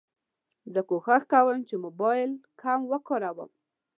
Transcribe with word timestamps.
زه 0.73 0.81
کوښښ 0.89 1.23
کوم 1.31 1.59
چې 1.67 1.75
موبایل 1.85 2.31
کم 2.61 2.79
وکاروم. 2.91 3.51